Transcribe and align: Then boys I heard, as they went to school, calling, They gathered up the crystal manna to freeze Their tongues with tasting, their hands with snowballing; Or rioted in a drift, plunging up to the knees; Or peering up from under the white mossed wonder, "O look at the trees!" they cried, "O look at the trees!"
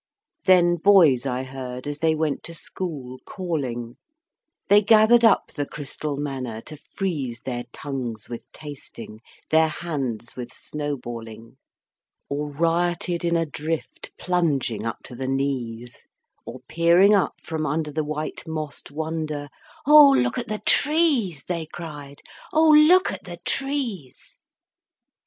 Then 0.45 0.77
boys 0.77 1.27
I 1.27 1.43
heard, 1.43 1.85
as 1.85 1.99
they 1.99 2.15
went 2.15 2.41
to 2.45 2.55
school, 2.55 3.19
calling, 3.23 3.97
They 4.67 4.81
gathered 4.81 5.23
up 5.23 5.49
the 5.51 5.67
crystal 5.67 6.17
manna 6.17 6.63
to 6.63 6.75
freeze 6.75 7.41
Their 7.41 7.65
tongues 7.71 8.27
with 8.27 8.51
tasting, 8.51 9.19
their 9.51 9.67
hands 9.67 10.35
with 10.35 10.51
snowballing; 10.51 11.57
Or 12.29 12.49
rioted 12.49 13.23
in 13.23 13.35
a 13.35 13.45
drift, 13.45 14.09
plunging 14.17 14.87
up 14.87 15.03
to 15.03 15.13
the 15.15 15.27
knees; 15.27 15.95
Or 16.47 16.61
peering 16.67 17.13
up 17.13 17.35
from 17.39 17.67
under 17.67 17.91
the 17.91 18.03
white 18.03 18.47
mossed 18.47 18.89
wonder, 18.89 19.49
"O 19.85 20.13
look 20.13 20.39
at 20.39 20.47
the 20.47 20.63
trees!" 20.65 21.43
they 21.43 21.67
cried, 21.67 22.23
"O 22.51 22.71
look 22.71 23.11
at 23.11 23.25
the 23.25 23.37
trees!" 23.45 24.35